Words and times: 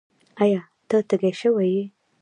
ایا؛ 0.41 0.61
ته 0.89 0.97
تږی 1.09 1.31
شوی 1.41 1.69
یې؟ 1.75 1.83